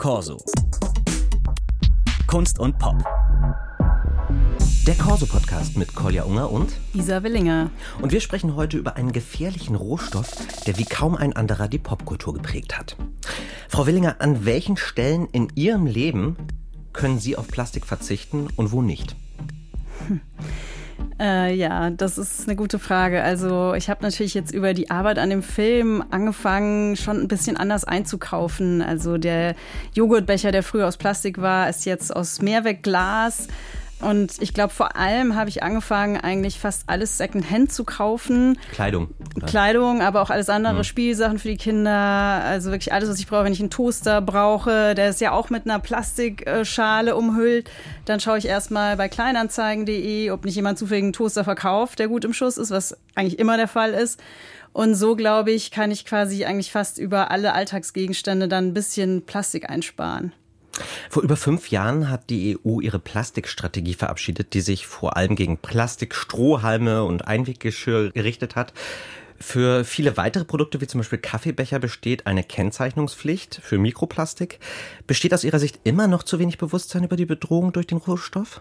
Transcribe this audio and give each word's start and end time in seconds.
Corso. 0.00 0.42
Kunst 2.26 2.58
und 2.58 2.78
Pop. 2.78 2.96
Der 4.86 4.94
Corso-Podcast 4.94 5.76
mit 5.76 5.94
Kolja 5.94 6.22
Unger 6.22 6.50
und 6.50 6.72
Isa 6.94 7.22
Willinger. 7.22 7.70
Und 8.00 8.10
wir 8.10 8.22
sprechen 8.22 8.56
heute 8.56 8.78
über 8.78 8.96
einen 8.96 9.12
gefährlichen 9.12 9.74
Rohstoff, 9.74 10.30
der 10.66 10.78
wie 10.78 10.86
kaum 10.86 11.16
ein 11.16 11.34
anderer 11.34 11.68
die 11.68 11.78
Popkultur 11.78 12.32
geprägt 12.32 12.78
hat. 12.78 12.96
Frau 13.68 13.86
Willinger, 13.86 14.16
an 14.20 14.46
welchen 14.46 14.78
Stellen 14.78 15.28
in 15.32 15.52
Ihrem 15.54 15.84
Leben 15.84 16.34
können 16.94 17.18
Sie 17.18 17.36
auf 17.36 17.48
Plastik 17.48 17.84
verzichten 17.84 18.48
und 18.56 18.72
wo 18.72 18.80
nicht? 18.80 19.16
Äh, 21.20 21.54
ja, 21.54 21.90
das 21.90 22.16
ist 22.16 22.48
eine 22.48 22.56
gute 22.56 22.78
Frage. 22.78 23.22
Also 23.22 23.74
ich 23.74 23.90
habe 23.90 24.02
natürlich 24.02 24.32
jetzt 24.32 24.54
über 24.54 24.72
die 24.72 24.90
Arbeit 24.90 25.18
an 25.18 25.28
dem 25.28 25.42
Film 25.42 26.02
angefangen, 26.10 26.96
schon 26.96 27.20
ein 27.20 27.28
bisschen 27.28 27.58
anders 27.58 27.84
einzukaufen. 27.84 28.80
Also 28.80 29.18
der 29.18 29.54
Joghurtbecher, 29.92 30.50
der 30.50 30.62
früher 30.62 30.88
aus 30.88 30.96
Plastik 30.96 31.42
war, 31.42 31.68
ist 31.68 31.84
jetzt 31.84 32.16
aus 32.16 32.40
Mehrwegglas. 32.40 33.48
Und 34.00 34.40
ich 34.40 34.54
glaube, 34.54 34.72
vor 34.72 34.96
allem 34.96 35.34
habe 35.34 35.50
ich 35.50 35.62
angefangen, 35.62 36.16
eigentlich 36.16 36.58
fast 36.58 36.84
alles 36.86 37.18
Secondhand 37.18 37.70
zu 37.70 37.84
kaufen. 37.84 38.58
Kleidung. 38.72 39.08
Oder? 39.36 39.46
Kleidung, 39.46 40.00
aber 40.00 40.22
auch 40.22 40.30
alles 40.30 40.48
andere, 40.48 40.74
mhm. 40.74 40.84
Spielsachen 40.84 41.38
für 41.38 41.48
die 41.48 41.56
Kinder. 41.56 41.92
Also 41.92 42.70
wirklich 42.70 42.92
alles, 42.92 43.10
was 43.10 43.18
ich 43.18 43.26
brauche. 43.26 43.44
Wenn 43.44 43.52
ich 43.52 43.60
einen 43.60 43.70
Toaster 43.70 44.22
brauche, 44.22 44.94
der 44.94 45.10
ist 45.10 45.20
ja 45.20 45.32
auch 45.32 45.50
mit 45.50 45.66
einer 45.66 45.78
Plastikschale 45.78 47.14
umhüllt, 47.14 47.70
dann 48.06 48.20
schaue 48.20 48.38
ich 48.38 48.46
erstmal 48.46 48.96
bei 48.96 49.08
kleinanzeigen.de, 49.08 50.30
ob 50.30 50.44
nicht 50.44 50.56
jemand 50.56 50.78
zufällig 50.78 51.04
einen 51.04 51.12
Toaster 51.12 51.44
verkauft, 51.44 51.98
der 51.98 52.08
gut 52.08 52.24
im 52.24 52.32
Schuss 52.32 52.56
ist, 52.56 52.70
was 52.70 52.96
eigentlich 53.14 53.38
immer 53.38 53.56
der 53.56 53.68
Fall 53.68 53.92
ist. 53.92 54.20
Und 54.72 54.94
so, 54.94 55.16
glaube 55.16 55.50
ich, 55.50 55.70
kann 55.70 55.90
ich 55.90 56.04
quasi 56.04 56.44
eigentlich 56.44 56.70
fast 56.70 56.98
über 56.98 57.30
alle 57.30 57.54
Alltagsgegenstände 57.54 58.48
dann 58.48 58.68
ein 58.68 58.74
bisschen 58.74 59.22
Plastik 59.22 59.68
einsparen. 59.68 60.32
Vor 61.08 61.22
über 61.22 61.36
fünf 61.36 61.70
Jahren 61.70 62.08
hat 62.08 62.30
die 62.30 62.58
EU 62.64 62.80
ihre 62.80 62.98
Plastikstrategie 62.98 63.94
verabschiedet, 63.94 64.54
die 64.54 64.60
sich 64.60 64.86
vor 64.86 65.16
allem 65.16 65.36
gegen 65.36 65.58
Plastik, 65.58 66.14
Strohhalme 66.14 67.04
und 67.04 67.26
Einweggeschirr 67.26 68.10
gerichtet 68.12 68.56
hat. 68.56 68.72
Für 69.42 69.84
viele 69.84 70.18
weitere 70.18 70.44
Produkte, 70.44 70.82
wie 70.82 70.86
zum 70.86 71.00
Beispiel 71.00 71.18
Kaffeebecher, 71.18 71.78
besteht 71.78 72.26
eine 72.26 72.44
Kennzeichnungspflicht 72.44 73.60
für 73.62 73.78
Mikroplastik. 73.78 74.60
Besteht 75.06 75.32
aus 75.32 75.44
Ihrer 75.44 75.58
Sicht 75.58 75.80
immer 75.84 76.08
noch 76.08 76.24
zu 76.24 76.38
wenig 76.38 76.58
Bewusstsein 76.58 77.04
über 77.04 77.16
die 77.16 77.24
Bedrohung 77.24 77.72
durch 77.72 77.86
den 77.86 77.98
Rohstoff? 77.98 78.60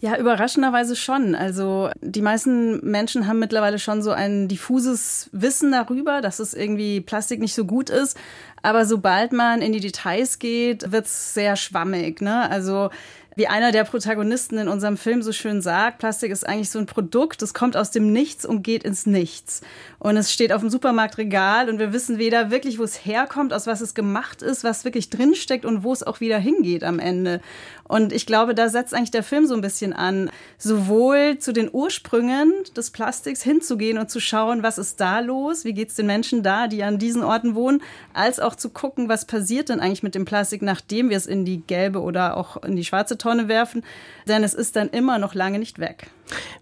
Ja, 0.00 0.16
überraschenderweise 0.16 0.94
schon. 0.94 1.34
Also 1.34 1.90
die 2.00 2.22
meisten 2.22 2.88
Menschen 2.88 3.26
haben 3.26 3.40
mittlerweile 3.40 3.80
schon 3.80 4.00
so 4.00 4.12
ein 4.12 4.46
diffuses 4.46 5.28
Wissen 5.32 5.72
darüber, 5.72 6.20
dass 6.20 6.38
es 6.38 6.54
irgendwie 6.54 7.00
Plastik 7.00 7.40
nicht 7.40 7.54
so 7.54 7.64
gut 7.64 7.90
ist. 7.90 8.16
Aber 8.62 8.84
sobald 8.84 9.32
man 9.32 9.62
in 9.62 9.72
die 9.72 9.80
Details 9.80 10.38
geht, 10.38 10.92
wird's 10.92 11.34
sehr 11.34 11.56
schwammig. 11.56 12.20
Ne? 12.20 12.50
Also 12.50 12.90
wie 13.38 13.46
einer 13.46 13.70
der 13.70 13.84
Protagonisten 13.84 14.58
in 14.58 14.66
unserem 14.66 14.96
Film 14.96 15.22
so 15.22 15.30
schön 15.30 15.62
sagt, 15.62 15.98
Plastik 15.98 16.32
ist 16.32 16.44
eigentlich 16.44 16.70
so 16.70 16.80
ein 16.80 16.86
Produkt, 16.86 17.40
das 17.40 17.54
kommt 17.54 17.76
aus 17.76 17.92
dem 17.92 18.12
Nichts 18.12 18.44
und 18.44 18.64
geht 18.64 18.82
ins 18.82 19.06
Nichts. 19.06 19.60
Und 20.00 20.16
es 20.16 20.32
steht 20.32 20.52
auf 20.52 20.60
dem 20.60 20.70
Supermarktregal 20.70 21.70
und 21.70 21.78
wir 21.78 21.92
wissen 21.92 22.18
weder 22.18 22.50
wirklich, 22.50 22.80
wo 22.80 22.82
es 22.82 23.06
herkommt, 23.06 23.52
aus 23.52 23.68
was 23.68 23.80
es 23.80 23.94
gemacht 23.94 24.42
ist, 24.42 24.64
was 24.64 24.84
wirklich 24.84 25.08
drinsteckt 25.08 25.64
und 25.64 25.84
wo 25.84 25.92
es 25.92 26.02
auch 26.02 26.18
wieder 26.18 26.38
hingeht 26.38 26.82
am 26.82 26.98
Ende. 26.98 27.40
Und 27.84 28.12
ich 28.12 28.26
glaube, 28.26 28.56
da 28.56 28.68
setzt 28.68 28.92
eigentlich 28.92 29.12
der 29.12 29.22
Film 29.22 29.46
so 29.46 29.54
ein 29.54 29.60
bisschen 29.60 29.92
an, 29.92 30.30
sowohl 30.58 31.38
zu 31.38 31.52
den 31.52 31.70
Ursprüngen 31.72 32.52
des 32.76 32.90
Plastiks 32.90 33.42
hinzugehen 33.42 33.98
und 33.98 34.10
zu 34.10 34.18
schauen, 34.18 34.64
was 34.64 34.78
ist 34.78 35.00
da 35.00 35.20
los, 35.20 35.64
wie 35.64 35.74
geht 35.74 35.90
es 35.90 35.94
den 35.94 36.06
Menschen 36.06 36.42
da, 36.42 36.66
die 36.66 36.82
an 36.82 36.98
diesen 36.98 37.22
Orten 37.22 37.54
wohnen, 37.54 37.82
als 38.12 38.40
auch 38.40 38.47
zu 38.56 38.70
gucken, 38.70 39.08
was 39.08 39.26
passiert 39.26 39.68
denn 39.68 39.80
eigentlich 39.80 40.02
mit 40.02 40.14
dem 40.14 40.24
Plastik, 40.24 40.62
nachdem 40.62 41.10
wir 41.10 41.16
es 41.16 41.26
in 41.26 41.44
die 41.44 41.62
gelbe 41.66 42.02
oder 42.02 42.36
auch 42.36 42.62
in 42.62 42.76
die 42.76 42.84
schwarze 42.84 43.16
Tonne 43.16 43.28
Tonne 43.28 43.48
werfen, 43.48 43.84
denn 44.26 44.42
es 44.42 44.54
ist 44.54 44.76
dann 44.76 44.88
immer 44.88 45.18
noch 45.18 45.34
lange 45.34 45.58
nicht 45.58 45.78
weg. 45.78 46.08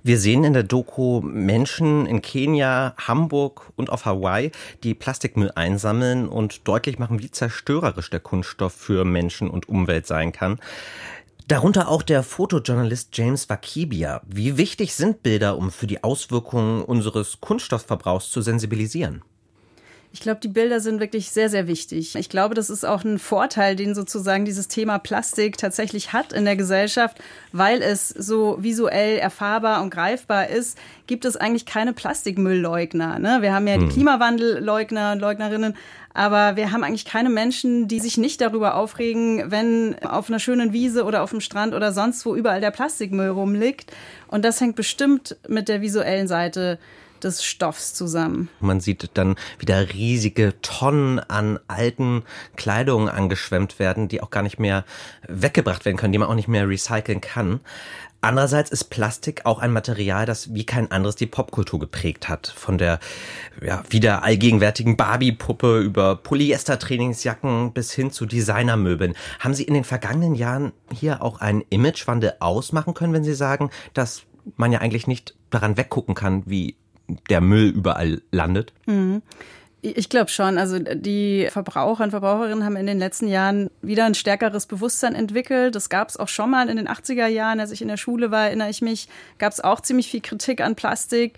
Wir 0.03 0.19
sehen 0.19 0.45
in 0.45 0.53
der 0.53 0.63
Doku 0.63 1.21
Menschen 1.23 2.07
in 2.07 2.23
Kenia, 2.23 2.95
Hamburg 2.97 3.73
und 3.77 3.91
auf 3.91 4.05
Hawaii, 4.05 4.53
die 4.83 4.95
Plastikmüll 4.95 5.53
einsammeln 5.55 6.29
und 6.29 6.67
deutlich 6.69 6.99
machen, 6.99 7.21
wie 7.21 7.31
zerstörerisch 7.31 8.11
der 8.11 8.21
Kunststoff 8.21 8.73
für 8.73 9.05
Menschen 9.05 9.49
und 9.49 9.69
Umwelt 9.69 10.07
sein 10.07 10.33
kann. 10.33 10.59
Darunter 11.49 11.89
auch 11.89 12.03
der 12.03 12.25
Fotojournalist 12.25 13.17
James 13.17 13.49
Wakibia. 13.49 14.21
Wie 14.27 14.57
wichtig 14.57 14.95
sind 14.95 15.23
Bilder, 15.23 15.57
um 15.57 15.71
für 15.71 15.87
die 15.87 16.03
Auswirkungen 16.03 16.83
unseres 16.83 17.41
Kunststoffverbrauchs 17.41 18.31
zu 18.31 18.43
sensibilisieren? 18.43 19.23
Ich 20.17 20.23
glaube, 20.23 20.41
die 20.41 20.49
Bilder 20.49 20.81
sind 20.81 20.99
wirklich 20.99 21.31
sehr, 21.31 21.51
sehr 21.51 21.69
wichtig. 21.69 22.17
Ich 22.17 22.31
glaube, 22.31 22.55
das 22.55 22.71
ist 22.71 22.87
auch 22.87 23.05
ein 23.05 23.19
Vorteil, 23.19 23.77
den 23.77 23.95
sozusagen 23.95 24.47
dieses 24.47 24.67
Thema 24.67 24.99
Plastik 24.99 25.59
tatsächlich 25.59 26.15
hat 26.15 26.33
in 26.33 26.47
der 26.47 26.57
Gesellschaft, 26.57 27.19
weil 27.53 27.83
es 27.83 28.09
so 28.09 28.57
visuell 28.59 29.19
erfahrbar 29.19 29.83
und 29.83 29.91
greifbar 29.91 30.49
ist, 30.49 30.79
gibt 31.07 31.27
es 31.27 31.37
eigentlich 31.37 31.67
keine 31.67 31.93
Plastikmüllleugner. 31.93 33.19
Ne? 33.19 33.43
Wir 33.43 33.53
haben 33.53 33.67
ja 33.67 33.77
die 33.77 33.85
hm. 33.85 33.91
Klimawandelleugner 33.91 35.13
und 35.13 35.21
Leugnerinnen, 35.21 35.77
aber 36.15 36.57
wir 36.57 36.73
haben 36.73 36.83
eigentlich 36.83 37.05
keine 37.05 37.29
Menschen, 37.29 37.87
die 37.87 38.01
sich 38.01 38.17
nicht 38.17 38.41
darüber 38.41 38.77
aufregen, 38.77 39.51
wenn 39.51 39.97
auf 40.03 40.31
einer 40.31 40.39
schönen 40.39 40.73
Wiese 40.73 41.05
oder 41.05 41.23
auf 41.23 41.29
dem 41.29 41.43
Strand 41.43 41.75
oder 41.75 41.93
sonst 41.93 42.25
wo 42.25 42.35
überall 42.35 42.63
der 42.63 42.71
Plastikmüll 42.71 43.29
rumliegt. 43.29 43.93
Und 44.29 44.47
das 44.47 44.63
hängt 44.63 44.77
bestimmt 44.77 45.37
mit 45.47 45.69
der 45.69 45.83
visuellen 45.83 46.27
Seite 46.27 46.79
des 47.25 47.45
Stoffs 47.45 47.95
zusammen. 47.95 48.49
Man 48.61 48.81
sieht 48.81 49.11
dann 49.15 49.37
wieder 49.59 49.93
riesige 49.93 50.55
Tonnen 50.63 51.19
an 51.19 51.59
alten 51.69 52.25
Kleidungen 52.57 53.09
angeschwemmt 53.09 53.79
werden, 53.79 54.09
die 54.09 54.23
auch 54.23 54.31
gar 54.31 54.43
nicht 54.43 54.59
mehr 54.59 54.85
weggebracht 55.29 55.85
werden 55.85 55.97
können, 55.97 56.13
die 56.13 56.19
man 56.19 56.29
auch 56.29 56.35
nicht 56.35 56.49
mehr 56.49 56.69
recyceln 56.69 57.21
kann. 57.21 57.61
Andererseits 58.27 58.71
ist 58.71 58.85
Plastik 58.85 59.43
auch 59.45 59.61
ein 59.61 59.73
Material, 59.73 60.27
das 60.27 60.53
wie 60.53 60.67
kein 60.67 60.91
anderes 60.91 61.15
die 61.15 61.27
Popkultur 61.27 61.79
geprägt 61.79 62.29
hat. 62.29 62.53
Von 62.57 62.77
der 62.77 62.99
ja, 63.63 63.85
wieder 63.91 64.25
allgegenwärtigen 64.25 64.97
Barbie-Puppe 64.97 65.79
über 65.79 66.17
Polyester-Trainingsjacken 66.17 67.73
bis 67.73 67.93
hin 67.93 68.11
zu 68.11 68.27
Designermöbeln. 68.27 69.15
Haben 69.39 69.55
Sie 69.55 69.63
in 69.63 69.75
den 69.75 69.85
vergangenen 69.85 70.35
Jahren 70.35 70.73
hier 70.93 71.23
auch 71.23 71.41
einen 71.41 71.63
Imagewandel 71.71 72.35
ausmachen 72.41 72.95
können, 72.95 73.13
wenn 73.13 73.23
Sie 73.23 73.35
sagen, 73.35 73.71
dass 73.95 74.23
man 74.57 74.73
ja 74.73 74.81
eigentlich 74.81 75.07
nicht 75.07 75.37
daran 75.51 75.77
weggucken 75.77 76.15
kann, 76.15 76.43
wie 76.47 76.77
der 77.31 77.41
Müll 77.41 77.69
überall 77.69 78.23
landet? 78.31 78.73
Mhm. 78.87 79.23
Ich 79.83 80.09
glaube 80.09 80.31
schon. 80.31 80.59
Also 80.59 80.79
die 80.79 81.47
Verbraucher 81.51 82.03
und 82.03 82.11
Verbraucherinnen 82.11 82.65
haben 82.65 82.77
in 82.77 82.87
den 82.87 82.99
letzten 82.99 83.29
Jahren 83.29 83.71
wieder 83.83 84.05
ein 84.05 84.15
stärkeres 84.15 84.67
Bewusstsein 84.67 85.15
entwickelt. 85.15 85.75
Das 85.77 85.89
gab 85.89 86.09
es 86.09 86.17
auch 86.17 86.29
schon 86.29 86.51
mal 86.51 86.69
in 86.69 86.77
den 86.77 86.89
80er 86.89 87.27
Jahren, 87.27 87.61
als 87.61 87.71
ich 87.71 87.83
in 87.83 87.89
der 87.89 87.97
Schule 87.97 88.31
war, 88.31 88.47
erinnere 88.47 88.71
ich 88.71 88.83
mich, 88.83 89.09
gab 89.39 89.53
es 89.53 89.61
auch 89.61 89.81
ziemlich 89.81 90.11
viel 90.11 90.23
Kritik 90.23 90.61
an 90.61 90.75
Plastik. 90.75 91.35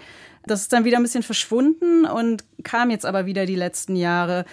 Das 0.46 0.62
ist 0.62 0.72
dann 0.72 0.84
wieder 0.84 0.96
ein 0.96 1.02
bisschen 1.02 1.22
verschwunden 1.22 2.06
und 2.06 2.44
kam 2.64 2.90
jetzt 2.90 3.04
aber 3.04 3.26
wieder 3.26 3.44
die 3.44 3.56
letzten 3.56 3.96
Jahre. 3.96 4.46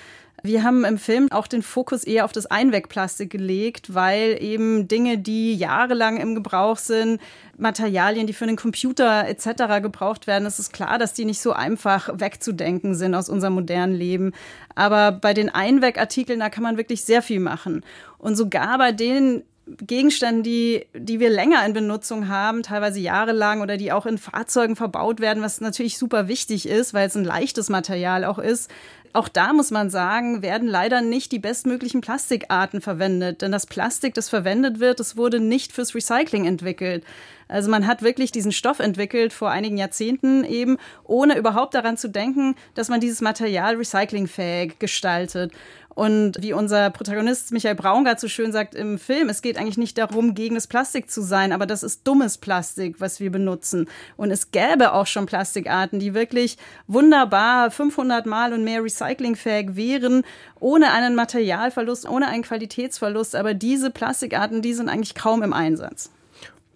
Wir 0.45 0.61
haben 0.61 0.85
im 0.85 0.99
Film 0.99 1.31
auch 1.31 1.47
den 1.47 1.63
Fokus 1.63 2.03
eher 2.03 2.23
auf 2.23 2.31
das 2.31 2.45
Einwegplastik 2.45 3.31
gelegt, 3.31 3.95
weil 3.95 4.37
eben 4.39 4.87
Dinge, 4.87 5.17
die 5.17 5.55
jahrelang 5.55 6.17
im 6.17 6.35
Gebrauch 6.35 6.77
sind, 6.77 7.19
Materialien, 7.57 8.27
die 8.27 8.33
für 8.33 8.45
einen 8.45 8.55
Computer 8.55 9.27
etc. 9.27 9.81
gebraucht 9.81 10.27
werden, 10.27 10.45
es 10.45 10.59
ist 10.59 10.71
klar, 10.71 10.99
dass 10.99 11.13
die 11.13 11.25
nicht 11.25 11.41
so 11.41 11.51
einfach 11.51 12.09
wegzudenken 12.19 12.93
sind 12.93 13.15
aus 13.15 13.27
unserem 13.27 13.55
modernen 13.55 13.95
Leben. 13.95 14.33
Aber 14.75 15.13
bei 15.13 15.33
den 15.33 15.49
Einwegartikeln, 15.49 16.39
da 16.39 16.49
kann 16.51 16.61
man 16.61 16.77
wirklich 16.77 17.03
sehr 17.03 17.23
viel 17.23 17.39
machen. 17.39 17.83
Und 18.19 18.35
sogar 18.35 18.77
bei 18.77 18.91
den 18.91 19.41
Gegenständen, 19.65 20.43
die, 20.43 20.85
die 20.93 21.19
wir 21.19 21.31
länger 21.31 21.65
in 21.65 21.73
Benutzung 21.73 22.27
haben, 22.27 22.61
teilweise 22.61 22.99
jahrelang 22.99 23.61
oder 23.61 23.77
die 23.77 23.91
auch 23.91 24.05
in 24.05 24.19
Fahrzeugen 24.19 24.75
verbaut 24.75 25.21
werden, 25.21 25.41
was 25.41 25.59
natürlich 25.59 25.97
super 25.97 26.27
wichtig 26.27 26.69
ist, 26.69 26.93
weil 26.93 27.07
es 27.07 27.15
ein 27.15 27.23
leichtes 27.23 27.69
Material 27.69 28.25
auch 28.25 28.37
ist, 28.37 28.69
auch 29.15 29.27
da 29.29 29.53
muss 29.53 29.71
man 29.71 29.89
sagen, 29.89 30.41
werden 30.41 30.67
leider 30.67 31.01
nicht 31.01 31.31
die 31.31 31.39
bestmöglichen 31.39 32.01
Plastikarten 32.01 32.81
verwendet. 32.81 33.41
Denn 33.41 33.51
das 33.51 33.65
Plastik, 33.65 34.13
das 34.13 34.29
verwendet 34.29 34.79
wird, 34.79 34.99
das 34.99 35.15
wurde 35.15 35.39
nicht 35.39 35.71
fürs 35.71 35.95
Recycling 35.95 36.45
entwickelt. 36.45 37.03
Also 37.47 37.69
man 37.69 37.85
hat 37.87 38.01
wirklich 38.01 38.31
diesen 38.31 38.51
Stoff 38.51 38.79
entwickelt 38.79 39.31
vor 39.31 39.51
einigen 39.51 39.77
Jahrzehnten 39.77 40.43
eben, 40.43 40.77
ohne 41.03 41.37
überhaupt 41.37 41.75
daran 41.75 41.95
zu 41.95 42.09
denken, 42.09 42.55
dass 42.73 42.89
man 42.89 42.99
dieses 42.99 43.21
Material 43.21 43.75
recyclingfähig 43.75 44.79
gestaltet. 44.79 45.51
Und 45.95 46.33
wie 46.41 46.51
unser 46.51 46.89
Protagonist 46.89 47.53
Michael 47.53 47.75
Braungart 47.75 48.19
so 48.19 48.27
schön 48.27 48.51
sagt 48.51 48.75
im 48.75 48.99
Film, 48.99 49.29
es 49.29 49.41
geht 49.41 49.57
eigentlich 49.57 49.77
nicht 49.77 49.97
darum, 49.97 50.35
gegen 50.35 50.55
das 50.55 50.67
Plastik 50.67 51.09
zu 51.09 51.21
sein, 51.21 51.53
aber 51.53 51.65
das 51.65 51.83
ist 51.83 52.05
dummes 52.05 52.37
Plastik, 52.37 52.99
was 52.99 53.21
wir 53.21 53.31
benutzen. 53.31 53.87
Und 54.17 54.29
es 54.29 54.51
gäbe 54.51 54.91
auch 54.91 55.07
schon 55.07 55.25
Plastikarten, 55.25 55.99
die 55.99 56.13
wirklich 56.13 56.57
wunderbar 56.87 57.71
500 57.71 58.25
Mal 58.25 58.51
und 58.51 58.65
mehr 58.65 58.83
recyclingfähig 58.83 59.77
wären, 59.77 60.23
ohne 60.59 60.91
einen 60.91 61.15
Materialverlust, 61.15 62.07
ohne 62.09 62.27
einen 62.27 62.43
Qualitätsverlust. 62.43 63.33
Aber 63.33 63.53
diese 63.53 63.89
Plastikarten, 63.89 64.61
die 64.61 64.73
sind 64.73 64.89
eigentlich 64.89 65.15
kaum 65.15 65.43
im 65.43 65.53
Einsatz. 65.53 66.11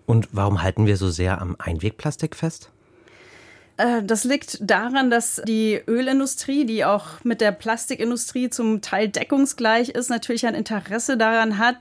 Und 0.06 0.30
warum 0.32 0.64
halten 0.64 0.86
wir 0.86 0.96
so 0.96 1.10
sehr 1.10 1.42
am 1.42 1.58
Einwegplastik 1.60 2.38
fest? 2.38 2.72
Äh, 3.80 4.04
das 4.04 4.26
liegt 4.26 4.58
daran, 4.62 5.10
dass 5.10 5.42
die 5.48 5.82
Ölindustrie, 5.88 6.66
die 6.66 6.84
auch 6.86 7.24
mit 7.24 7.42
der 7.42 7.54
Plastikindustrie 7.54 8.50
zum 8.50 8.82
Teil 8.82 9.08
deckungsgleich 9.08 9.90
ist, 9.90 10.10
natürlich 10.10 10.46
ein 10.46 10.54
Interesse 10.54 11.18
daran 11.18 11.58
hat, 11.58 11.78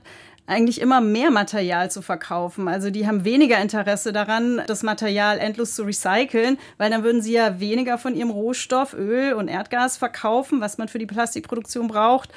eigentlich 0.47 0.81
immer 0.81 1.01
mehr 1.01 1.29
Material 1.29 1.91
zu 1.91 2.01
verkaufen. 2.01 2.67
Also 2.67 2.89
die 2.89 3.05
haben 3.05 3.25
weniger 3.25 3.59
Interesse 3.59 4.13
daran, 4.13 4.63
das 4.65 4.81
Material 4.81 5.37
endlos 5.37 5.75
zu 5.75 5.83
recyceln, 5.83 6.57
weil 6.77 6.89
dann 6.89 7.03
würden 7.03 7.21
sie 7.21 7.33
ja 7.33 7.59
weniger 7.59 7.97
von 7.97 8.15
ihrem 8.15 8.31
Rohstoff 8.31 8.93
Öl 8.93 9.33
und 9.33 9.47
Erdgas 9.47 9.97
verkaufen, 9.97 10.61
was 10.61 10.77
man 10.77 10.87
für 10.87 10.99
die 10.99 11.05
Plastikproduktion 11.05 11.87
braucht. 11.87 12.31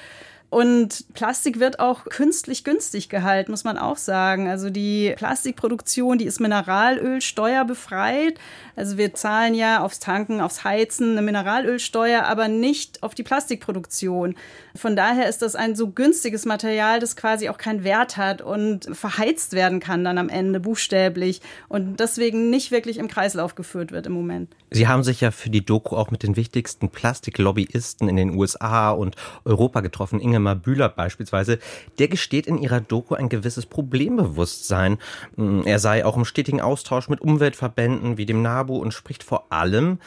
Und 0.53 1.07
Plastik 1.15 1.61
wird 1.61 1.81
auch 1.81 2.05
künstlich 2.05 2.63
günstig 2.63 3.09
gehalten, 3.09 3.53
muss 3.53 3.65
man 3.65 3.79
auch 3.79 3.97
sagen. 3.97 4.51
Also 4.51 4.69
die 4.69 5.15
Plastikproduktion, 5.17 6.19
die 6.19 6.27
ist 6.27 6.41
Mineralölsteuer 6.41 7.65
befreit. 7.65 8.39
Also 8.77 8.99
wir 8.99 9.15
zahlen 9.15 9.55
ja 9.55 9.83
aufs 9.83 9.99
Tanken, 9.99 10.43
aufs 10.43 10.63
Heizen 10.63 11.13
eine 11.13 11.23
Mineralölsteuer, 11.23 12.25
aber 12.25 12.49
nicht 12.49 13.03
auf 13.03 13.15
die 13.15 13.23
Plastikproduktion. 13.23 14.35
Von 14.77 14.95
daher 14.95 15.27
ist 15.27 15.41
das 15.41 15.57
ein 15.57 15.75
so 15.75 15.89
günstiges 15.89 16.45
Material, 16.45 17.01
das 17.01 17.17
quasi 17.17 17.49
auch 17.49 17.57
keinen 17.57 17.83
Wert 17.83 18.19
hat 18.19 18.43
und 18.43 18.95
verheizt 18.95 19.55
werden 19.55 19.81
kann 19.81 20.05
dann 20.05 20.19
am 20.19 20.29
Ende 20.29 20.61
buchstäblich 20.61 21.41
und 21.69 21.99
deswegen 21.99 22.51
nicht 22.51 22.71
wirklich 22.71 22.99
im 22.99 23.09
Kreislauf 23.09 23.55
geführt 23.55 23.91
wird 23.91 24.07
im 24.07 24.13
Moment. 24.13 24.55
Sie 24.71 24.89
haben 24.89 25.03
sich 25.03 25.23
ja 25.23 25.31
für 25.31 25.51
die 25.51 25.65
Doku 25.65 25.97
auch 25.97 26.11
mit 26.11 26.23
den 26.23 26.37
wichtigsten 26.37 26.91
Plastiklobbyisten 26.91 28.09
in 28.09 28.17
den 28.17 28.37
USA 28.37 28.91
und 28.91 29.17
Europa 29.45 29.81
getroffen. 29.81 30.21
Inge 30.21 30.42
Waldemar 30.43 30.57
Bühler 30.57 30.89
beispielsweise, 30.89 31.59
der 31.99 32.09
gesteht 32.09 32.47
in 32.47 32.59
ihrer 32.59 32.81
Doku 32.81 33.15
ein 33.15 33.29
gewisses 33.29 33.67
Problembewusstsein. 33.67 34.99
Mm, 35.37 35.63
er 35.65 35.79
sei 35.79 36.05
auch 36.05 36.17
im 36.17 36.25
stetigen 36.25 36.61
Austausch 36.61 37.09
mit 37.09 37.21
Umweltverbänden 37.21 38.19
wie 38.19 38.27
dem 38.27 38.43
NABU 38.43 38.77
und 38.77 38.93
spricht 38.93 39.23
vor 39.23 39.47
allem 39.51 39.99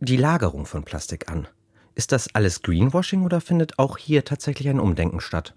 die 0.00 0.16
Lagerung 0.16 0.66
von 0.66 0.84
Plastik 0.84 1.30
an. 1.30 1.48
Ist 1.94 2.12
das 2.12 2.34
alles 2.34 2.62
Greenwashing 2.62 3.24
oder 3.24 3.40
findet 3.40 3.78
auch 3.78 3.98
hier 3.98 4.24
tatsächlich 4.24 4.68
ein 4.68 4.80
Umdenken 4.80 5.20
statt? 5.20 5.54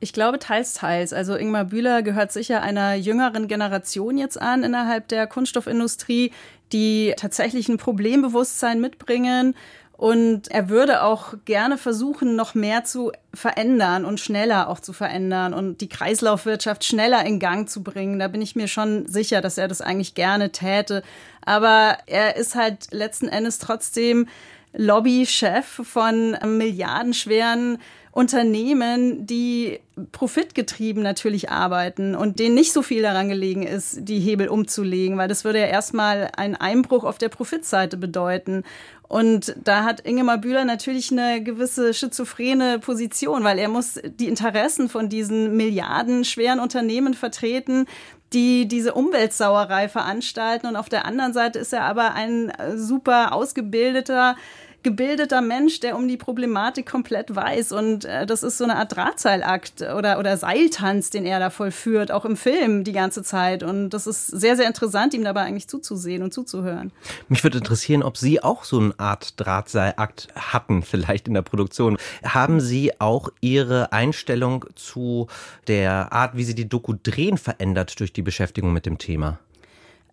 Ich 0.00 0.12
glaube 0.12 0.38
teils, 0.38 0.74
teils. 0.74 1.12
Also 1.12 1.34
Ingmar 1.34 1.64
Bühler 1.64 2.02
gehört 2.02 2.30
sicher 2.30 2.62
einer 2.62 2.94
jüngeren 2.94 3.48
Generation 3.48 4.18
jetzt 4.18 4.40
an 4.40 4.62
innerhalb 4.62 5.08
der 5.08 5.26
Kunststoffindustrie, 5.26 6.32
die 6.72 7.14
tatsächlich 7.16 7.68
ein 7.68 7.78
Problembewusstsein 7.78 8.80
mitbringen 8.80 9.54
und 9.96 10.48
er 10.50 10.68
würde 10.68 11.02
auch 11.02 11.34
gerne 11.44 11.78
versuchen, 11.78 12.34
noch 12.34 12.54
mehr 12.54 12.84
zu 12.84 13.12
verändern 13.32 14.04
und 14.04 14.18
schneller 14.18 14.68
auch 14.68 14.80
zu 14.80 14.92
verändern 14.92 15.54
und 15.54 15.80
die 15.80 15.88
Kreislaufwirtschaft 15.88 16.84
schneller 16.84 17.24
in 17.24 17.38
Gang 17.38 17.68
zu 17.68 17.82
bringen. 17.84 18.18
Da 18.18 18.26
bin 18.26 18.42
ich 18.42 18.56
mir 18.56 18.66
schon 18.66 19.06
sicher, 19.06 19.40
dass 19.40 19.56
er 19.56 19.68
das 19.68 19.80
eigentlich 19.80 20.14
gerne 20.14 20.50
täte. 20.50 21.04
Aber 21.44 21.98
er 22.06 22.36
ist 22.36 22.56
halt 22.56 22.92
letzten 22.92 23.28
Endes 23.28 23.58
trotzdem 23.58 24.26
Lobbychef 24.72 25.64
von 25.84 26.36
milliardenschweren 26.44 27.78
Unternehmen, 28.14 29.26
die 29.26 29.80
profitgetrieben 30.12 31.02
natürlich 31.02 31.50
arbeiten 31.50 32.14
und 32.14 32.38
denen 32.38 32.54
nicht 32.54 32.72
so 32.72 32.82
viel 32.82 33.02
daran 33.02 33.28
gelegen 33.28 33.64
ist, 33.64 34.08
die 34.08 34.20
Hebel 34.20 34.46
umzulegen, 34.46 35.18
weil 35.18 35.26
das 35.26 35.44
würde 35.44 35.58
ja 35.58 35.66
erstmal 35.66 36.30
einen 36.36 36.54
Einbruch 36.54 37.02
auf 37.02 37.18
der 37.18 37.28
Profitseite 37.28 37.96
bedeuten. 37.96 38.62
Und 39.08 39.54
da 39.62 39.84
hat 39.84 40.00
Ingemar 40.00 40.38
Bühler 40.38 40.64
natürlich 40.64 41.12
eine 41.12 41.42
gewisse 41.42 41.92
schizophrene 41.92 42.78
Position, 42.78 43.44
weil 43.44 43.58
er 43.58 43.68
muss 43.68 44.00
die 44.04 44.28
Interessen 44.28 44.88
von 44.88 45.08
diesen 45.08 45.56
milliardenschweren 45.56 46.58
Unternehmen 46.58 47.14
vertreten, 47.14 47.86
die 48.32 48.66
diese 48.66 48.94
Umweltsauerei 48.94 49.88
veranstalten. 49.88 50.66
Und 50.66 50.76
auf 50.76 50.88
der 50.88 51.04
anderen 51.04 51.32
Seite 51.32 51.58
ist 51.58 51.72
er 51.72 51.84
aber 51.84 52.14
ein 52.14 52.52
super 52.74 53.32
ausgebildeter 53.32 54.36
gebildeter 54.84 55.40
Mensch, 55.40 55.80
der 55.80 55.96
um 55.96 56.06
die 56.06 56.16
Problematik 56.16 56.86
komplett 56.86 57.34
weiß. 57.34 57.72
Und 57.72 58.04
äh, 58.04 58.26
das 58.26 58.44
ist 58.44 58.58
so 58.58 58.64
eine 58.64 58.76
Art 58.76 58.94
Drahtseilakt 58.94 59.82
oder, 59.82 60.20
oder 60.20 60.36
Seiltanz, 60.36 61.10
den 61.10 61.26
er 61.26 61.40
da 61.40 61.50
vollführt, 61.50 62.12
auch 62.12 62.24
im 62.24 62.36
Film 62.36 62.84
die 62.84 62.92
ganze 62.92 63.24
Zeit. 63.24 63.64
Und 63.64 63.90
das 63.90 64.06
ist 64.06 64.28
sehr, 64.28 64.56
sehr 64.56 64.68
interessant, 64.68 65.14
ihm 65.14 65.24
dabei 65.24 65.42
eigentlich 65.42 65.66
zuzusehen 65.66 66.22
und 66.22 66.32
zuzuhören. 66.32 66.92
Mich 67.28 67.42
würde 67.42 67.58
interessieren, 67.58 68.04
ob 68.04 68.16
Sie 68.16 68.42
auch 68.42 68.62
so 68.62 68.78
eine 68.78 68.94
Art 68.98 69.40
Drahtseilakt 69.40 70.28
hatten, 70.36 70.82
vielleicht 70.94 71.26
in 71.26 71.34
der 71.34 71.42
Produktion. 71.42 71.96
Haben 72.22 72.60
Sie 72.60 73.00
auch 73.00 73.30
Ihre 73.40 73.92
Einstellung 73.92 74.66
zu 74.76 75.26
der 75.66 76.12
Art, 76.12 76.36
wie 76.36 76.44
Sie 76.44 76.54
die 76.54 76.68
Doku 76.68 76.94
drehen, 77.02 77.38
verändert 77.38 77.98
durch 77.98 78.12
die 78.12 78.22
Beschäftigung 78.22 78.72
mit 78.72 78.86
dem 78.86 78.98
Thema? 78.98 79.38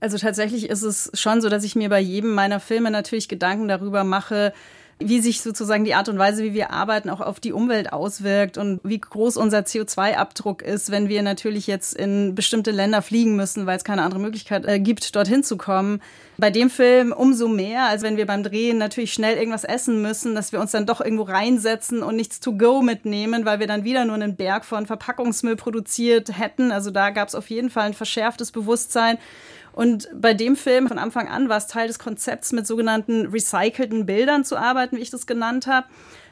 Also 0.01 0.17
tatsächlich 0.17 0.69
ist 0.69 0.81
es 0.81 1.11
schon 1.13 1.41
so, 1.41 1.47
dass 1.47 1.63
ich 1.63 1.75
mir 1.75 1.87
bei 1.87 1.99
jedem 1.99 2.33
meiner 2.33 2.59
Filme 2.59 2.89
natürlich 2.91 3.29
Gedanken 3.29 3.67
darüber 3.67 4.03
mache, 4.03 4.51
wie 5.03 5.19
sich 5.19 5.41
sozusagen 5.41 5.83
die 5.83 5.93
Art 5.93 6.09
und 6.09 6.17
Weise, 6.17 6.43
wie 6.43 6.53
wir 6.53 6.71
arbeiten, 6.71 7.09
auch 7.09 7.21
auf 7.21 7.39
die 7.39 7.53
Umwelt 7.53 7.93
auswirkt 7.93 8.57
und 8.57 8.79
wie 8.83 8.99
groß 8.99 9.37
unser 9.37 9.59
CO2-Abdruck 9.59 10.61
ist, 10.61 10.91
wenn 10.91 11.09
wir 11.09 11.21
natürlich 11.23 11.67
jetzt 11.67 11.93
in 11.93 12.35
bestimmte 12.35 12.71
Länder 12.71 13.01
fliegen 13.01 13.35
müssen, 13.35 13.65
weil 13.65 13.77
es 13.77 13.83
keine 13.83 14.03
andere 14.03 14.19
Möglichkeit 14.19 14.65
äh, 14.65 14.79
gibt, 14.79 15.15
dorthin 15.15 15.43
zu 15.43 15.57
kommen. 15.57 16.01
Bei 16.37 16.49
dem 16.49 16.69
Film 16.69 17.11
umso 17.11 17.47
mehr, 17.47 17.85
als 17.85 18.01
wenn 18.01 18.17
wir 18.17 18.25
beim 18.25 18.43
Drehen 18.43 18.77
natürlich 18.77 19.13
schnell 19.13 19.37
irgendwas 19.37 19.63
essen 19.63 20.01
müssen, 20.01 20.33
dass 20.33 20.51
wir 20.51 20.59
uns 20.59 20.71
dann 20.71 20.85
doch 20.85 21.01
irgendwo 21.01 21.23
reinsetzen 21.23 22.03
und 22.03 22.15
nichts 22.15 22.39
to 22.39 22.53
go 22.53 22.81
mitnehmen, 22.81 23.45
weil 23.45 23.59
wir 23.59 23.67
dann 23.67 23.83
wieder 23.83 24.05
nur 24.05 24.15
einen 24.15 24.35
Berg 24.35 24.65
von 24.65 24.85
Verpackungsmüll 24.85 25.55
produziert 25.55 26.37
hätten. 26.37 26.71
Also 26.71 26.89
da 26.89 27.11
gab 27.11 27.27
es 27.27 27.35
auf 27.35 27.49
jeden 27.49 27.69
Fall 27.69 27.87
ein 27.87 27.93
verschärftes 27.93 28.51
Bewusstsein. 28.51 29.17
Und 29.73 30.09
bei 30.13 30.33
dem 30.33 30.55
Film 30.55 30.87
von 30.87 30.97
Anfang 30.97 31.27
an 31.27 31.49
war 31.49 31.57
es 31.57 31.67
Teil 31.67 31.87
des 31.87 31.99
Konzepts, 31.99 32.51
mit 32.51 32.67
sogenannten 32.67 33.27
recycelten 33.27 34.05
Bildern 34.05 34.43
zu 34.43 34.57
arbeiten, 34.57 34.97
wie 34.97 35.01
ich 35.01 35.09
das 35.09 35.25
genannt 35.25 35.67
habe. 35.67 35.87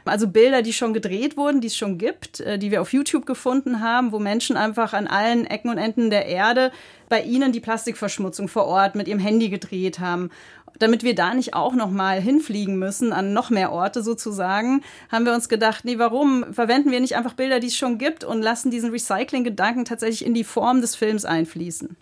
Also 0.05 0.27
Bilder, 0.27 0.61
die 0.61 0.73
schon 0.73 0.93
gedreht 0.93 1.37
wurden, 1.37 1.61
die 1.61 1.67
es 1.67 1.77
schon 1.77 1.97
gibt, 1.97 2.39
äh, 2.39 2.57
die 2.57 2.71
wir 2.71 2.81
auf 2.81 2.93
YouTube 2.93 3.25
gefunden 3.25 3.81
haben, 3.81 4.11
wo 4.11 4.19
Menschen 4.19 4.57
einfach 4.57 4.93
an 4.93 5.07
allen 5.07 5.45
Ecken 5.45 5.69
und 5.69 5.77
Enden 5.77 6.09
der 6.09 6.25
Erde 6.25 6.71
bei 7.09 7.21
ihnen 7.21 7.51
die 7.51 7.59
Plastikverschmutzung 7.59 8.47
vor 8.47 8.65
Ort 8.65 8.95
mit 8.95 9.07
ihrem 9.07 9.19
Handy 9.19 9.49
gedreht 9.49 9.99
haben. 9.99 10.29
Damit 10.79 11.03
wir 11.03 11.13
da 11.13 11.33
nicht 11.33 11.53
auch 11.53 11.73
noch 11.73 11.91
mal 11.91 12.21
hinfliegen 12.21 12.79
müssen 12.79 13.11
an 13.11 13.33
noch 13.33 13.49
mehr 13.49 13.71
Orte 13.71 14.01
sozusagen, 14.01 14.81
haben 15.11 15.25
wir 15.25 15.33
uns 15.33 15.49
gedacht, 15.49 15.83
nee, 15.83 15.99
warum 15.99 16.53
verwenden 16.53 16.91
wir 16.91 17.01
nicht 17.01 17.15
einfach 17.15 17.33
Bilder, 17.33 17.59
die 17.59 17.67
es 17.67 17.75
schon 17.75 17.97
gibt 17.97 18.23
und 18.23 18.41
lassen 18.41 18.71
diesen 18.71 18.91
Recycling-Gedanken 18.91 19.85
tatsächlich 19.85 20.25
in 20.25 20.33
die 20.33 20.43
Form 20.43 20.81
des 20.81 20.95
Films 20.95 21.25
einfließen? 21.25 21.97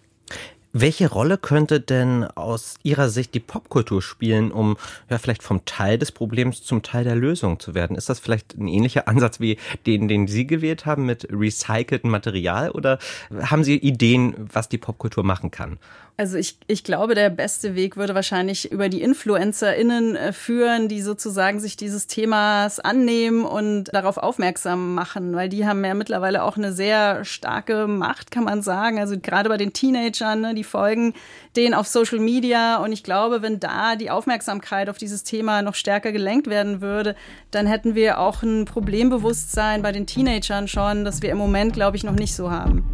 Welche 0.80 1.10
Rolle 1.10 1.40
könnte 1.40 1.80
denn 1.80 2.24
aus 2.24 2.76
Ihrer 2.84 3.10
Sicht 3.10 3.34
die 3.34 3.40
Popkultur 3.40 4.00
spielen, 4.04 4.52
um 4.52 4.78
ja 5.10 5.18
vielleicht 5.18 5.42
vom 5.42 5.66
Teil 5.66 5.98
des 5.98 6.12
Problems 6.12 6.62
zum 6.62 6.84
Teil 6.84 7.04
der 7.04 7.16
Lösung 7.16 7.60
zu 7.60 7.74
werden? 7.74 7.98
Ist 7.98 8.10
das 8.10 8.20
vielleicht 8.20 8.56
ein 8.56 8.68
ähnlicher 8.68 9.08
Ansatz 9.08 9.40
wie 9.40 9.58
den, 9.88 10.08
den 10.08 10.28
Sie 10.28 10.46
gewählt 10.46 10.86
haben 10.86 11.08
mit 11.08 11.28
recyceltem 11.32 12.12
Material 12.12 12.70
oder 12.70 13.00
haben 13.42 13.64
Sie 13.64 13.76
Ideen, 13.76 14.36
was 14.54 14.70
die 14.70 14.78
Popkultur 14.78 15.24
machen 15.24 15.50
kann? 15.50 15.80
Also 16.20 16.36
ich, 16.36 16.58
ich 16.66 16.84
glaube, 16.84 17.14
der 17.14 17.30
beste 17.30 17.76
Weg 17.76 17.96
würde 17.96 18.16
wahrscheinlich 18.16 18.72
über 18.72 18.90
die 18.90 19.04
InfluencerInnen 19.04 20.16
äh, 20.16 20.34
führen, 20.34 20.88
die 20.88 21.04
sozusagen 21.04 21.60
sich 21.60 21.78
dieses 21.78 22.08
Themas 22.08 22.80
annehmen 22.80 23.46
und 23.46 23.94
darauf 23.94 24.18
aufmerksam 24.18 24.96
machen, 24.96 25.36
weil 25.36 25.48
die 25.48 25.68
haben 25.68 25.86
ja 25.86 25.94
mittlerweile 25.94 26.42
auch 26.42 26.58
eine 26.58 26.74
sehr 26.74 27.24
starke 27.24 27.86
Macht, 27.86 28.32
kann 28.32 28.46
man 28.46 28.64
sagen. 28.64 29.00
Also 29.00 29.20
gerade 29.20 29.48
bei 29.48 29.58
den 29.58 29.74
Teenagern, 29.74 30.42
ne, 30.42 30.56
die 30.56 30.64
folgen 30.68 31.14
denen 31.56 31.74
auf 31.74 31.88
Social 31.88 32.20
Media 32.20 32.78
und 32.78 32.92
ich 32.92 33.04
glaube, 33.04 33.42
wenn 33.42 33.60
da 33.60 33.96
die 33.96 34.12
Aufmerksamkeit 34.12 34.90
auf 34.90 34.98
dieses 34.98 35.24
Thema 35.24 35.62
noch 35.62 35.74
stärker 35.74 36.12
gelenkt 36.12 36.48
werden 36.48 36.82
würde, 36.82 37.16
dann 37.52 37.66
hätten 37.66 37.96
wir 37.96 38.20
auch 38.20 38.44
ein 38.44 38.66
Problembewusstsein 38.66 39.82
bei 39.82 39.92
den 39.92 40.06
Teenagern 40.06 40.68
schon, 40.68 41.04
das 41.04 41.22
wir 41.22 41.32
im 41.32 41.38
Moment, 41.38 41.74
glaube 41.74 41.98
ich, 41.98 42.04
noch 42.04 42.14
nicht 42.14 42.36
so 42.36 42.52
haben. 42.52 42.86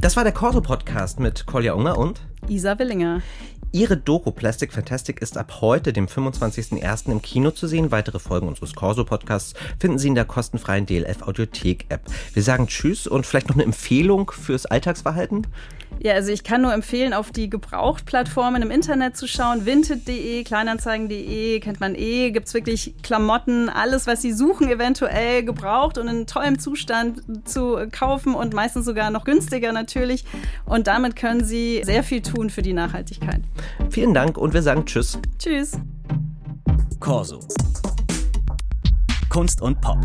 Das 0.00 0.16
war 0.16 0.24
der 0.24 0.32
Corso-Podcast 0.32 1.20
mit 1.20 1.46
Kolja 1.46 1.74
Unger 1.74 1.98
und 1.98 2.20
Isa 2.48 2.78
Willinger. 2.78 3.20
Ihre 3.72 3.96
Doku 3.96 4.32
Plastic 4.32 4.72
Fantastic 4.72 5.22
ist 5.22 5.38
ab 5.38 5.60
heute, 5.60 5.92
dem 5.92 6.06
25.01. 6.06 7.12
im 7.12 7.22
Kino 7.22 7.52
zu 7.52 7.68
sehen. 7.68 7.92
Weitere 7.92 8.18
Folgen 8.18 8.48
unseres 8.48 8.74
Corso-Podcasts 8.74 9.54
finden 9.78 9.98
Sie 9.98 10.08
in 10.08 10.16
der 10.16 10.24
kostenfreien 10.24 10.86
DLF 10.86 11.22
Audiothek-App. 11.22 12.00
Wir 12.34 12.42
sagen 12.42 12.66
Tschüss 12.66 13.06
und 13.06 13.26
vielleicht 13.26 13.48
noch 13.48 13.54
eine 13.54 13.62
Empfehlung 13.62 14.32
fürs 14.32 14.66
Alltagsverhalten? 14.66 15.46
Ja, 16.02 16.14
also 16.14 16.32
ich 16.32 16.44
kann 16.44 16.62
nur 16.62 16.72
empfehlen, 16.72 17.12
auf 17.12 17.30
die 17.30 17.50
Gebrauchtplattformen 17.50 18.62
im 18.62 18.70
Internet 18.70 19.16
zu 19.16 19.28
schauen. 19.28 19.66
Vinted.de, 19.66 20.44
Kleinanzeigen.de, 20.44 21.60
kennt 21.60 21.78
man 21.78 21.94
eh, 21.94 22.30
gibt 22.30 22.46
es 22.46 22.54
wirklich 22.54 22.94
Klamotten, 23.02 23.68
alles, 23.68 24.06
was 24.06 24.22
Sie 24.22 24.32
suchen, 24.32 24.70
eventuell 24.70 25.44
gebraucht 25.44 25.98
und 25.98 26.08
in 26.08 26.26
tollem 26.26 26.58
Zustand 26.58 27.22
zu 27.44 27.76
kaufen 27.92 28.34
und 28.34 28.54
meistens 28.54 28.86
sogar 28.86 29.10
noch 29.10 29.24
günstiger 29.24 29.72
natürlich. 29.72 30.24
Und 30.64 30.86
damit 30.86 31.16
können 31.16 31.44
Sie 31.44 31.82
sehr 31.84 32.02
viel 32.02 32.22
tun 32.22 32.48
für 32.48 32.62
die 32.62 32.72
Nachhaltigkeit. 32.72 33.42
Vielen 33.90 34.14
Dank 34.14 34.38
und 34.38 34.54
wir 34.54 34.62
sagen 34.62 34.84
Tschüss. 34.86 35.18
Tschüss. 35.38 35.72
Corso. 36.98 37.40
Kunst 39.28 39.62
und 39.62 39.80
Pop. 39.80 39.98